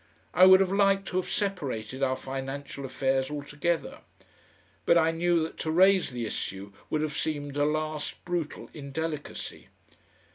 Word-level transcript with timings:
I 0.33 0.47
would 0.47 0.61
have 0.61 0.71
liked 0.71 1.07
to 1.09 1.17
have 1.21 1.29
separated 1.29 2.01
our 2.01 2.15
financial 2.15 2.85
affairs 2.85 3.29
altogether. 3.29 3.99
But 4.87 4.97
I 4.97 5.11
knew 5.11 5.39
that 5.43 5.59
to 5.59 5.69
raise 5.69 6.09
the 6.09 6.25
issue 6.25 6.73
would 6.89 7.01
have 7.03 7.15
seemed 7.15 7.55
a 7.55 7.65
last 7.65 8.25
brutal 8.25 8.71
indelicacy. 8.73 9.67